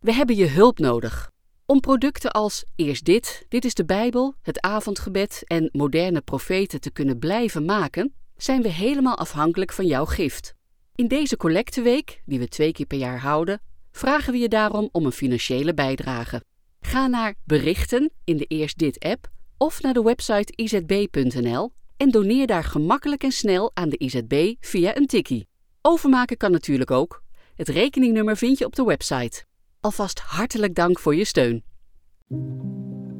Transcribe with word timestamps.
We 0.00 0.12
hebben 0.12 0.36
je 0.36 0.46
hulp 0.46 0.78
nodig. 0.78 1.30
Om 1.66 1.80
producten 1.80 2.30
als 2.30 2.64
Eerst 2.76 3.04
dit, 3.04 3.44
Dit 3.48 3.64
is 3.64 3.74
de 3.74 3.84
Bijbel, 3.84 4.34
het 4.42 4.60
avondgebed 4.60 5.42
en 5.46 5.68
moderne 5.72 6.20
profeten 6.20 6.80
te 6.80 6.90
kunnen 6.90 7.18
blijven 7.18 7.64
maken, 7.64 8.14
zijn 8.36 8.62
we 8.62 8.68
helemaal 8.68 9.16
afhankelijk 9.16 9.72
van 9.72 9.86
jouw 9.86 10.04
gift. 10.04 10.54
In 10.94 11.08
deze 11.08 11.36
collecteweek, 11.36 12.22
die 12.24 12.38
we 12.38 12.48
twee 12.48 12.72
keer 12.72 12.86
per 12.86 12.98
jaar 12.98 13.18
houden, 13.18 13.60
vragen 13.92 14.32
we 14.32 14.38
je 14.38 14.48
daarom 14.48 14.88
om 14.92 15.04
een 15.04 15.12
financiële 15.12 15.74
bijdrage. 15.74 16.42
Ga 16.80 17.06
naar 17.06 17.34
berichten 17.44 18.10
in 18.24 18.36
de 18.36 18.44
Eerst 18.44 18.78
Dit 18.78 18.98
app 18.98 19.28
of 19.56 19.82
naar 19.82 19.94
de 19.94 20.02
website 20.02 20.52
izb.nl 20.56 21.72
en 21.96 22.10
doneer 22.10 22.46
daar 22.46 22.64
gemakkelijk 22.64 23.22
en 23.22 23.32
snel 23.32 23.70
aan 23.74 23.88
de 23.88 23.98
IZB 23.98 24.54
via 24.60 24.96
een 24.96 25.06
tikkie. 25.06 25.48
Overmaken 25.82 26.36
kan 26.36 26.50
natuurlijk 26.50 26.90
ook. 26.90 27.22
Het 27.54 27.68
rekeningnummer 27.68 28.36
vind 28.36 28.58
je 28.58 28.64
op 28.64 28.74
de 28.74 28.84
website. 28.84 29.48
Alvast 29.80 30.18
hartelijk 30.18 30.74
dank 30.74 30.98
voor 30.98 31.14
je 31.14 31.24
steun. 31.24 31.62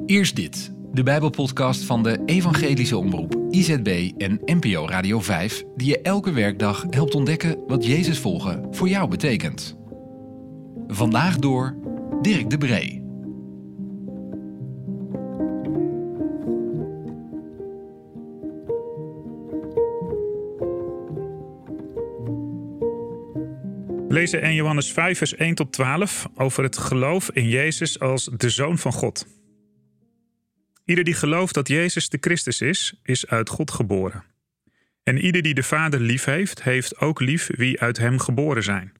Eerst 0.06 0.36
dit, 0.36 0.72
de 0.92 1.02
Bijbelpodcast 1.02 1.84
van 1.84 2.02
de 2.02 2.22
Evangelische 2.26 2.96
Omroep, 2.96 3.36
IZB 3.50 4.10
en 4.16 4.40
NPO 4.44 4.86
Radio 4.88 5.20
5, 5.20 5.62
die 5.76 5.88
je 5.88 6.00
elke 6.00 6.32
werkdag 6.32 6.84
helpt 6.90 7.14
ontdekken 7.14 7.66
wat 7.66 7.86
Jezus 7.86 8.18
volgen 8.18 8.66
voor 8.70 8.88
jou 8.88 9.08
betekent. 9.08 9.76
Vandaag 10.86 11.38
door 11.38 11.76
Dirk 12.22 12.50
de 12.50 12.58
Bree. 12.58 12.99
Lezen 24.10 24.42
in 24.42 24.54
Johannes 24.54 24.92
5, 24.92 25.18
vers 25.18 25.34
1 25.34 25.54
tot 25.54 25.72
12 25.72 26.28
over 26.34 26.62
het 26.62 26.78
geloof 26.78 27.30
in 27.30 27.48
Jezus 27.48 28.00
als 28.00 28.24
de 28.36 28.50
Zoon 28.50 28.78
van 28.78 28.92
God. 28.92 29.26
Ieder 30.84 31.04
die 31.04 31.14
gelooft 31.14 31.54
dat 31.54 31.68
Jezus 31.68 32.08
de 32.08 32.18
Christus 32.20 32.60
is, 32.60 33.00
is 33.02 33.26
uit 33.26 33.48
God 33.48 33.70
geboren. 33.70 34.24
En 35.02 35.18
ieder 35.18 35.42
die 35.42 35.54
de 35.54 35.62
Vader 35.62 36.00
lief 36.00 36.24
heeft, 36.24 36.62
heeft 36.62 36.98
ook 36.98 37.20
lief 37.20 37.48
wie 37.56 37.80
uit 37.80 37.98
hem 37.98 38.18
geboren 38.18 38.62
zijn. 38.62 38.92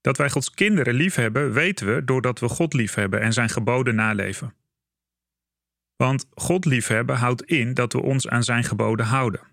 Dat 0.00 0.16
wij 0.16 0.30
Gods 0.30 0.50
kinderen 0.50 0.94
lief 0.94 1.14
hebben, 1.14 1.52
weten 1.52 1.94
we 1.94 2.04
doordat 2.04 2.40
we 2.40 2.48
God 2.48 2.74
lief 2.74 2.94
hebben 2.94 3.20
en 3.20 3.32
zijn 3.32 3.48
geboden 3.48 3.94
naleven. 3.94 4.54
Want 5.96 6.26
God 6.30 6.64
liefhebben 6.64 7.16
houdt 7.16 7.42
in 7.42 7.74
dat 7.74 7.92
we 7.92 8.02
ons 8.02 8.28
aan 8.28 8.44
zijn 8.44 8.64
geboden 8.64 9.06
houden. 9.06 9.49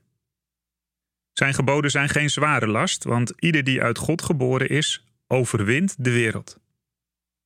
Zijn 1.38 1.54
geboden 1.54 1.92
zijn 1.92 2.10
geen 2.10 2.30
zware 2.30 2.68
last, 2.68 3.04
want 3.04 3.34
ieder 3.40 3.64
die 3.64 3.82
uit 3.82 3.98
God 3.98 4.22
geboren 4.22 4.70
is, 4.70 5.06
overwint 5.28 6.04
de 6.04 6.12
wereld. 6.12 6.60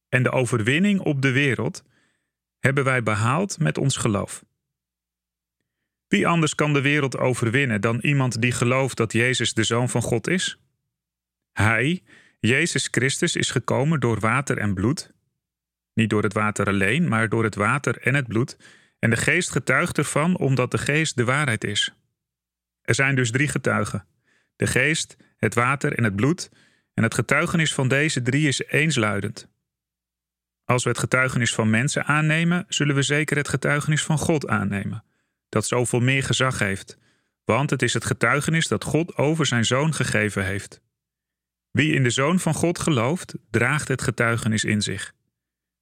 En 0.09 0.23
de 0.23 0.31
overwinning 0.31 0.99
op 0.99 1.21
de 1.21 1.31
wereld 1.31 1.83
hebben 2.59 2.83
wij 2.83 3.03
behaald 3.03 3.59
met 3.59 3.77
ons 3.77 3.97
geloof. 3.97 4.43
Wie 6.07 6.27
anders 6.27 6.55
kan 6.55 6.73
de 6.73 6.81
wereld 6.81 7.17
overwinnen 7.17 7.81
dan 7.81 7.99
iemand 7.99 8.41
die 8.41 8.51
gelooft 8.51 8.97
dat 8.97 9.13
Jezus 9.13 9.53
de 9.53 9.63
Zoon 9.63 9.89
van 9.89 10.01
God 10.01 10.27
is? 10.27 10.59
Hij, 11.51 12.03
Jezus 12.39 12.87
Christus, 12.91 13.35
is 13.35 13.51
gekomen 13.51 13.99
door 13.99 14.19
water 14.19 14.57
en 14.57 14.73
bloed. 14.73 15.13
Niet 15.93 16.09
door 16.09 16.23
het 16.23 16.33
water 16.33 16.67
alleen, 16.67 17.07
maar 17.07 17.29
door 17.29 17.43
het 17.43 17.55
water 17.55 17.97
en 17.97 18.15
het 18.15 18.27
bloed. 18.27 18.57
En 18.99 19.09
de 19.09 19.17
geest 19.17 19.51
getuigt 19.51 19.97
ervan, 19.97 20.37
omdat 20.37 20.71
de 20.71 20.77
geest 20.77 21.15
de 21.15 21.25
waarheid 21.25 21.63
is. 21.63 21.93
Er 22.81 22.95
zijn 22.95 23.15
dus 23.15 23.31
drie 23.31 23.47
getuigen: 23.47 24.05
de 24.55 24.67
geest, 24.67 25.17
het 25.37 25.53
water 25.53 25.97
en 25.97 26.03
het 26.03 26.15
bloed, 26.15 26.49
en 26.93 27.03
het 27.03 27.13
getuigenis 27.13 27.73
van 27.73 27.87
deze 27.87 28.21
drie 28.21 28.47
is 28.47 28.61
eensluidend. 28.61 29.49
Als 30.65 30.83
we 30.83 30.89
het 30.89 30.99
getuigenis 30.99 31.53
van 31.53 31.69
mensen 31.69 32.05
aannemen, 32.05 32.65
zullen 32.67 32.95
we 32.95 33.01
zeker 33.01 33.37
het 33.37 33.49
getuigenis 33.49 34.03
van 34.03 34.17
God 34.17 34.47
aannemen, 34.47 35.03
dat 35.49 35.67
zoveel 35.67 35.99
meer 35.99 36.23
gezag 36.23 36.59
heeft, 36.59 36.97
want 37.43 37.69
het 37.69 37.81
is 37.81 37.93
het 37.93 38.05
getuigenis 38.05 38.67
dat 38.67 38.83
God 38.83 39.15
over 39.15 39.45
zijn 39.45 39.65
zoon 39.65 39.93
gegeven 39.93 40.45
heeft. 40.45 40.81
Wie 41.71 41.93
in 41.93 42.03
de 42.03 42.09
zoon 42.09 42.39
van 42.39 42.53
God 42.53 42.79
gelooft, 42.79 43.35
draagt 43.49 43.87
het 43.87 44.01
getuigenis 44.01 44.63
in 44.63 44.81
zich. 44.81 45.13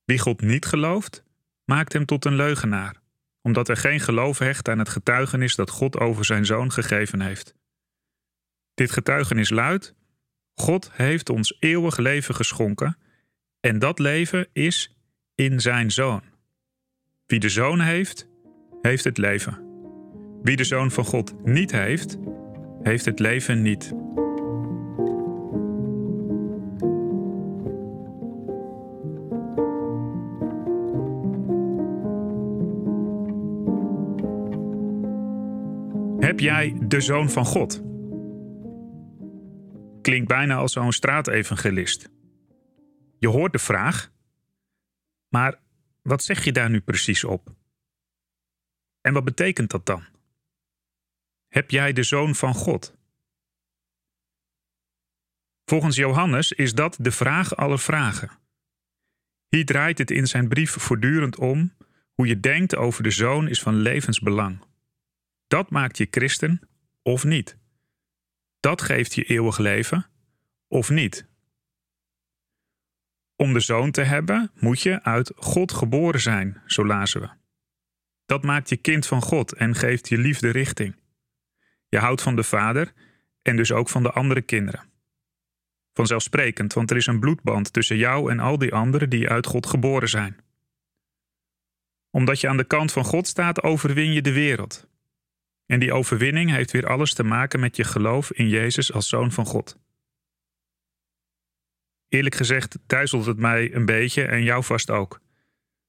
Wie 0.03 0.19
God 0.19 0.41
niet 0.41 0.65
gelooft, 0.65 1.23
maakt 1.65 1.93
hem 1.93 2.05
tot 2.05 2.25
een 2.25 2.35
leugenaar 2.35 2.98
omdat 3.41 3.69
er 3.69 3.77
geen 3.77 4.00
geloof 4.00 4.38
hecht 4.38 4.69
aan 4.69 4.79
het 4.79 4.89
getuigenis 4.89 5.55
dat 5.55 5.69
God 5.69 5.97
over 5.97 6.25
zijn 6.25 6.45
zoon 6.45 6.72
gegeven 6.72 7.22
heeft. 7.22 7.55
Dit 8.73 8.91
getuigenis 8.91 9.50
luidt: 9.50 9.95
God 10.53 10.91
heeft 10.94 11.29
ons 11.29 11.57
eeuwig 11.59 11.97
leven 11.97 12.35
geschonken, 12.35 12.97
en 13.59 13.79
dat 13.79 14.00
leven 14.00 14.47
is 14.53 14.95
in 15.35 15.59
zijn 15.59 15.91
zoon. 15.91 16.22
Wie 17.25 17.39
de 17.39 17.50
zoon 17.50 17.79
heeft, 17.79 18.27
heeft 18.81 19.03
het 19.03 19.17
leven. 19.17 19.67
Wie 20.41 20.56
de 20.56 20.63
zoon 20.63 20.91
van 20.91 21.06
God 21.06 21.45
niet 21.45 21.71
heeft, 21.71 22.17
heeft 22.81 23.06
het 23.06 23.19
leven 23.19 23.61
niet. 23.61 23.94
Heb 36.39 36.47
jij 36.47 36.77
de 36.88 37.01
zoon 37.01 37.29
van 37.29 37.45
God? 37.45 37.81
Klinkt 40.01 40.27
bijna 40.27 40.55
als 40.55 40.72
zo'n 40.72 40.91
straatevangelist. 40.91 42.09
Je 43.17 43.27
hoort 43.27 43.51
de 43.51 43.59
vraag, 43.59 44.11
maar 45.29 45.59
wat 46.01 46.23
zeg 46.23 46.44
je 46.44 46.51
daar 46.51 46.69
nu 46.69 46.81
precies 46.81 47.23
op? 47.23 47.55
En 49.01 49.13
wat 49.13 49.23
betekent 49.23 49.72
dat 49.72 49.85
dan? 49.85 50.03
Heb 51.47 51.72
jij 51.72 51.94
de 51.94 52.03
zoon 52.03 52.35
van 52.35 52.53
God? 52.53 52.95
Volgens 55.66 55.95
Johannes 55.95 56.51
is 56.51 56.73
dat 56.73 56.97
de 57.00 57.11
vraag 57.11 57.56
aller 57.56 57.79
vragen. 57.79 58.31
Hier 59.47 59.66
draait 59.66 59.97
het 59.97 60.11
in 60.11 60.27
zijn 60.27 60.47
brief 60.47 60.71
voortdurend 60.71 61.35
om 61.38 61.73
hoe 62.13 62.27
je 62.27 62.39
denkt 62.39 62.75
over 62.75 63.03
de 63.03 63.11
zoon 63.11 63.47
is 63.47 63.61
van 63.61 63.75
levensbelang. 63.75 64.67
Dat 65.49 65.69
maakt 65.69 65.97
je 65.97 66.07
christen 66.11 66.69
of 67.01 67.23
niet. 67.23 67.57
Dat 68.59 68.81
geeft 68.81 69.13
je 69.13 69.23
eeuwig 69.23 69.57
leven 69.57 70.05
of 70.67 70.89
niet. 70.89 71.27
Om 73.35 73.53
de 73.53 73.59
zoon 73.59 73.91
te 73.91 74.01
hebben, 74.01 74.51
moet 74.53 74.81
je 74.81 75.03
uit 75.03 75.31
God 75.35 75.71
geboren 75.71 76.19
zijn, 76.19 76.61
zo 76.65 76.85
lazen 76.85 77.21
we. 77.21 77.29
Dat 78.25 78.43
maakt 78.43 78.69
je 78.69 78.77
kind 78.77 79.05
van 79.05 79.21
God 79.21 79.53
en 79.53 79.75
geeft 79.75 80.09
je 80.09 80.17
liefde 80.17 80.49
richting. 80.49 80.95
Je 81.88 81.97
houdt 81.97 82.21
van 82.21 82.35
de 82.35 82.43
vader 82.43 82.93
en 83.41 83.55
dus 83.55 83.71
ook 83.71 83.89
van 83.89 84.03
de 84.03 84.11
andere 84.11 84.41
kinderen. 84.41 84.89
Vanzelfsprekend, 85.93 86.73
want 86.73 86.91
er 86.91 86.97
is 86.97 87.07
een 87.07 87.19
bloedband 87.19 87.73
tussen 87.73 87.97
jou 87.97 88.31
en 88.31 88.39
al 88.39 88.57
die 88.57 88.73
anderen 88.73 89.09
die 89.09 89.29
uit 89.29 89.45
God 89.45 89.65
geboren 89.65 90.09
zijn. 90.09 90.38
Omdat 92.09 92.39
je 92.39 92.47
aan 92.47 92.57
de 92.57 92.67
kant 92.67 92.91
van 92.91 93.03
God 93.03 93.27
staat, 93.27 93.63
overwin 93.63 94.13
je 94.13 94.21
de 94.21 94.33
wereld. 94.33 94.89
En 95.72 95.80
die 95.80 95.94
overwinning 95.94 96.50
heeft 96.50 96.72
weer 96.72 96.88
alles 96.88 97.13
te 97.13 97.24
maken 97.24 97.59
met 97.59 97.75
je 97.75 97.84
geloof 97.84 98.31
in 98.31 98.47
Jezus 98.47 98.94
als 98.94 99.09
zoon 99.09 99.31
van 99.31 99.46
God. 99.46 99.80
Eerlijk 102.07 102.35
gezegd 102.35 102.78
duizelt 102.85 103.25
het 103.25 103.38
mij 103.38 103.74
een 103.74 103.85
beetje 103.85 104.24
en 104.24 104.44
jou 104.44 104.63
vast 104.63 104.90
ook. 104.90 105.22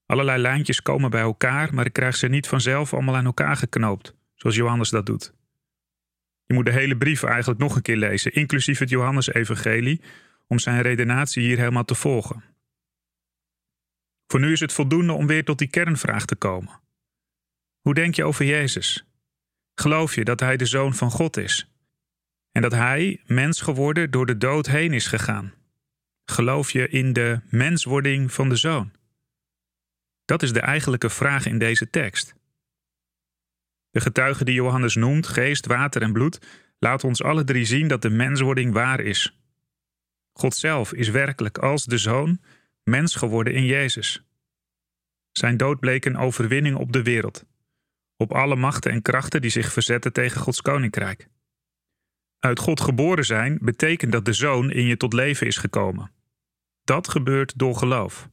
Allerlei 0.07 0.41
lijntjes 0.41 0.83
komen 0.83 1.11
bij 1.11 1.21
elkaar, 1.21 1.75
maar 1.75 1.87
ik 1.87 1.93
krijg 1.93 2.17
ze 2.17 2.29
niet 2.29 2.49
vanzelf 2.49 2.95
allemaal 2.95 3.17
aan 3.17 3.25
elkaar 3.25 3.57
geknoopt, 3.57 4.15
zoals 4.35 4.57
Johannes 4.57 4.91
dat 4.91 5.07
doet. 5.07 5.35
Je 6.47 6.55
moet 6.55 6.65
de 6.65 6.73
hele 6.73 6.97
brief 6.97 7.23
eigenlijk 7.23 7.61
nog 7.61 7.77
een 7.77 7.83
keer 7.83 7.97
lezen, 7.97 8.33
inclusief 8.33 8.79
het 8.79 8.89
Johannes-evangelie, 8.89 10.01
om 10.47 10.59
zijn 10.59 10.83
redenatie 10.83 11.43
hier 11.43 11.59
helemaal 11.59 11.85
te 11.85 11.95
volgen. 11.95 12.45
Voor 14.26 14.41
nu 14.41 14.53
is 14.53 14.61
het 14.61 14.73
voldoende 14.73 15.12
om 15.12 15.26
weer 15.26 15.44
tot 15.44 15.59
die 15.59 15.71
kernvraag 15.71 16.25
te 16.25 16.37
komen. 16.37 16.81
Hoe 17.81 17.94
denk 17.94 18.15
je 18.15 18.25
over 18.25 18.44
Jezus? 18.44 19.05
Geloof 19.81 20.15
je 20.15 20.25
dat 20.25 20.41
Hij 20.41 20.56
de 20.56 20.67
Zoon 20.67 20.94
van 20.94 21.11
God 21.11 21.37
is? 21.37 21.71
En 22.53 22.62
dat 22.62 22.73
Hij, 22.73 23.21
mens 23.27 23.61
geworden, 23.61 24.11
door 24.11 24.27
de 24.27 24.37
dood 24.37 24.67
heen 24.67 24.93
is 24.93 25.06
gegaan? 25.06 25.55
Geloof 26.25 26.71
je 26.71 26.88
in 26.88 27.12
de 27.12 27.41
menswording 27.44 28.32
van 28.32 28.49
de 28.49 28.56
Zoon? 28.56 28.93
Dat 30.25 30.43
is 30.43 30.53
de 30.53 30.61
eigenlijke 30.61 31.11
vraag 31.11 31.47
in 31.47 31.59
deze 31.59 31.91
tekst. 31.91 32.35
De 33.91 34.00
getuigen 34.00 34.47
die 34.47 34.55
Johannes 34.55 34.94
noemt, 34.94 35.27
geest, 35.27 35.67
water 35.67 36.03
en 36.03 36.12
bloed, 36.12 36.38
laat 36.79 37.05
ons 37.05 37.23
alle 37.23 37.44
drie 37.44 37.65
zien 37.65 37.88
dat 37.88 38.03
de 38.03 38.11
menswording 38.11 38.73
waar 38.73 39.00
is. 39.00 39.41
God 40.33 40.55
zelf 40.55 40.93
is 40.93 41.09
werkelijk 41.09 41.59
als 41.59 41.85
de 41.85 41.99
Zoon 41.99 42.41
mens 42.83 43.15
geworden 43.15 43.55
in 43.55 43.65
Jezus. 43.65 44.25
Zijn 45.33 45.56
dood 45.56 45.81
bleek 45.81 46.05
een 46.05 46.17
overwinning 46.17 46.76
op 46.76 46.93
de 46.93 47.03
wereld 47.03 47.49
op 48.20 48.32
alle 48.32 48.56
machten 48.56 48.90
en 48.93 49.02
krachten 49.02 49.40
die 49.40 49.50
zich 49.50 49.72
verzetten 49.72 50.12
tegen 50.12 50.40
Gods 50.40 50.61
koninkrijk. 50.61 51.28
Uit 52.38 52.58
God 52.58 52.81
geboren 52.81 53.25
zijn 53.25 53.58
betekent 53.62 54.12
dat 54.12 54.25
de 54.25 54.32
Zoon 54.32 54.70
in 54.70 54.84
je 54.84 54.96
tot 54.96 55.12
leven 55.12 55.46
is 55.46 55.56
gekomen. 55.56 56.11
dat 56.84 57.08
gebeurt 57.08 57.58
door 57.58 57.76
geloof. 57.76 58.28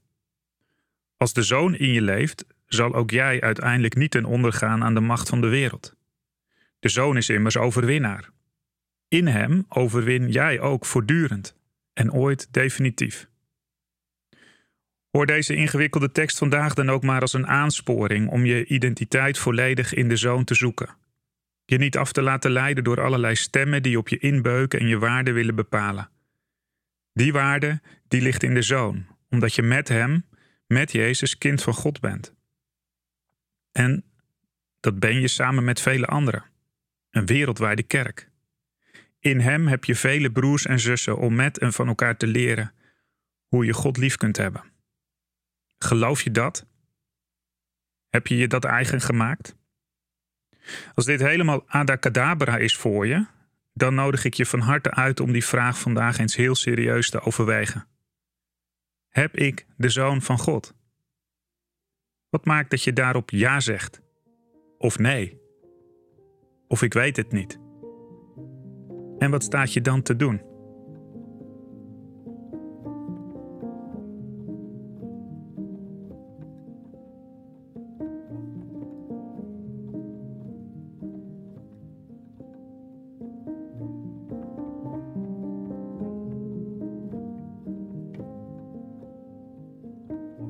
Als 1.18 1.34
de 1.34 1.42
zoon 1.42 1.75
in 1.75 1.94
je 1.94 2.01
leeft, 2.01 2.45
zal 2.66 2.94
ook 2.94 3.12
jij 3.12 3.42
uiteindelijk 3.42 3.95
niet 3.95 4.12
ten 4.12 4.25
onder 4.25 4.54
gaan 4.54 4.84
aan 4.84 4.94
de 4.94 5.00
macht 5.00 5.30
van 5.30 5.42
de 5.42 5.48
wereld. 5.48 5.95
De 6.80 6.90
zoon 6.90 7.18
is 7.18 7.30
immers 7.30 7.57
overwinnaar. 7.57 8.30
In 9.07 9.28
hem 9.28 9.66
overwin 9.69 10.31
jij 10.31 10.60
ook 10.60 10.86
voortdurend 10.86 11.56
en 11.94 12.13
ooit 12.13 12.48
definitief. 12.54 13.30
Hoor 15.12 15.25
deze 15.25 15.56
ingewikkelde 15.56 16.12
tekst 16.12 16.38
vandaag 16.38 16.74
dan 16.74 16.89
ook 16.89 17.04
maar 17.04 17.21
als 17.21 17.33
een 17.33 17.48
aansporing 17.48 18.30
om 18.30 18.45
je 18.45 18.65
identiteit 18.65 19.38
volledig 19.38 19.94
in 19.94 20.09
de 20.09 20.15
zoon 20.15 20.44
te 20.44 20.56
zoeken. 20.56 20.95
Je 21.65 21.77
niet 21.77 21.98
af 21.98 22.12
te 22.12 22.21
laten 22.21 22.51
leiden 22.51 22.83
door 22.83 23.01
allerlei 23.01 23.36
stemmen 23.36 23.83
die 23.83 23.98
op 23.98 24.07
je 24.07 24.18
inbeuken 24.18 24.80
en 24.80 24.88
je 24.88 24.98
waarde 24.98 25.31
willen 25.31 25.56
bepalen. 25.56 26.09
Die 27.13 27.31
waarde, 27.31 27.81
die 28.07 28.21
ligt 28.21 28.44
in 28.44 28.54
de 28.54 28.62
zoon, 28.62 29.06
omdat 29.30 29.56
je 29.56 29.62
met 29.62 29.88
hem, 29.88 30.25
met 30.68 30.92
Jezus, 30.92 31.38
kind 31.38 31.63
van 31.63 31.74
God 31.74 32.00
bent. 32.00 32.33
En 33.71 34.04
dat 34.80 35.00
ben 35.00 35.21
je 35.21 35.27
samen 35.27 35.63
met 35.63 35.81
vele 35.81 36.06
anderen. 36.06 36.44
Een 37.12 37.25
wereldwijde 37.25 37.83
kerk. 37.83 38.30
In 39.19 39.39
hem 39.39 39.68
heb 39.68 39.83
je 39.83 39.95
vele 39.95 40.31
broers 40.31 40.65
en 40.65 40.80
zussen 40.80 41.18
om 41.18 41.36
met 41.36 41.57
en 41.57 41.74
van 41.74 41.88
elkaar 41.88 42.18
te 42.18 42.27
leren 42.27 42.74
hoe 43.48 43.65
je 43.65 43.74
God 43.74 43.98
lief 43.98 44.15
kunt 44.15 44.38
hebben. 44.38 44.63
Geloof 45.78 46.22
je 46.22 46.32
dat? 46.32 46.66
Heb 48.10 48.28
je 48.28 48.38
je 48.38 48.48
dat 48.48 48.64
eigen 48.64 49.02
gemaakt? 49.02 49.56
Als 50.94 51.06
dit 51.06 51.20
helemaal 51.20 51.64
adacadabra 51.68 52.58
is 52.58 52.76
voor 52.76 53.08
je, 53.08 53.26
dan 53.74 53.94
nodig 53.96 54.24
ik 54.26 54.34
je 54.34 54.46
van 54.46 54.60
harte 54.60 54.92
uit 54.92 55.20
om 55.20 55.32
die 55.32 55.46
vraag 55.46 55.80
vandaag 55.80 56.18
eens 56.18 56.36
heel 56.36 56.56
serieus 56.56 57.10
te 57.10 57.22
overwegen. 57.22 57.88
Heb 59.08 59.36
ik 59.36 59.66
de 59.78 59.90
zoon 59.90 60.22
van 60.22 60.38
God? 60.38 60.76
Wat 62.30 62.46
maakt 62.46 62.70
dat 62.70 62.84
je 62.84 62.94
daarop 62.94 63.30
ja 63.30 63.60
zegt? 63.60 64.02
Of 64.78 65.00
nee? 65.00 65.42
Of 66.68 66.82
ik 66.82 66.94
weet 66.94 67.18
het 67.18 67.32
niet? 67.32 67.60
En 69.18 69.32
wat 69.32 69.44
staat 69.44 69.74
je 69.74 69.82
dan 69.82 70.02
te 70.02 70.16
doen? 70.16 70.42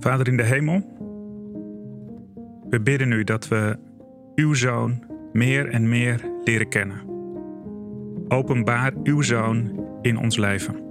Vader 0.07 0.27
in 0.27 0.38
de 0.38 0.44
hemel, 0.44 0.81
we 2.69 2.81
bidden 2.81 3.12
u 3.12 3.24
dat 3.24 3.48
we 3.48 3.77
uw 4.36 4.54
zoon 4.54 5.04
meer 5.33 5.69
en 5.69 5.89
meer 5.89 6.31
leren 6.44 6.69
kennen. 6.69 7.01
Openbaar 8.27 8.94
uw 9.04 9.21
zoon 9.21 9.86
in 10.01 10.18
ons 10.18 10.38
leven. 10.38 10.87